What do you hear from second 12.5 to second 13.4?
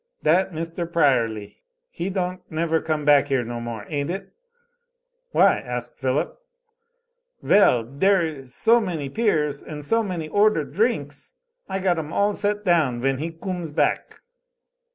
down, ven he